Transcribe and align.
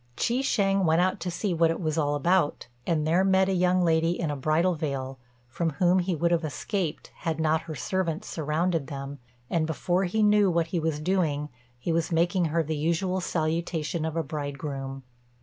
Chi 0.15 0.41
shêng 0.41 0.83
went 0.83 0.99
out 0.99 1.19
to 1.19 1.29
see 1.29 1.53
what 1.53 1.69
it 1.69 1.79
was 1.79 1.95
all 1.95 2.15
about, 2.15 2.65
and 2.87 3.05
there 3.05 3.23
met 3.23 3.47
a 3.47 3.53
young 3.53 3.83
lady 3.85 4.19
in 4.19 4.31
a 4.31 4.35
bridal 4.35 4.73
veil, 4.73 5.19
from 5.47 5.69
whom 5.73 5.99
he 5.99 6.15
would 6.15 6.31
have 6.31 6.43
escaped 6.43 7.11
had 7.17 7.39
not 7.39 7.61
her 7.61 7.75
servants 7.75 8.27
surrounded 8.27 8.87
them, 8.87 9.19
and, 9.47 9.67
before 9.67 10.05
he 10.05 10.23
knew 10.23 10.49
what 10.49 10.65
he 10.73 10.79
was 10.79 10.99
doing, 10.99 11.49
he 11.77 11.91
was 11.93 12.11
making 12.11 12.45
her 12.45 12.63
the 12.63 12.75
usual 12.75 13.21
salutation 13.21 14.03
of 14.03 14.15
a 14.15 14.23
bridegroom. 14.23 15.03